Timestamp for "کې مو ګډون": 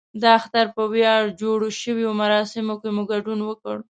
2.81-3.39